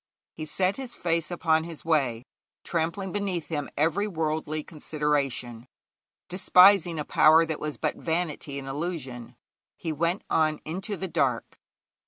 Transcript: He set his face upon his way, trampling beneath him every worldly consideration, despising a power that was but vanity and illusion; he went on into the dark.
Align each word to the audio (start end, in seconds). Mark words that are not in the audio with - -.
He 0.33 0.47
set 0.47 0.77
his 0.77 0.95
face 0.95 1.29
upon 1.29 1.63
his 1.63 1.85
way, 1.85 2.23
trampling 2.63 3.11
beneath 3.11 3.49
him 3.49 3.69
every 3.77 4.07
worldly 4.07 4.63
consideration, 4.63 5.67
despising 6.27 6.97
a 6.97 7.05
power 7.05 7.45
that 7.45 7.59
was 7.59 7.77
but 7.77 7.97
vanity 7.97 8.57
and 8.57 8.67
illusion; 8.67 9.35
he 9.77 9.91
went 9.91 10.23
on 10.27 10.59
into 10.65 10.97
the 10.97 11.07
dark. 11.07 11.59